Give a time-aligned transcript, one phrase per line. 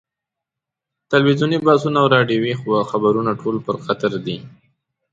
[1.11, 2.53] تلویزیوني بحثونه او راډیویي
[2.91, 4.37] خبرونه ټول پر قطر دي.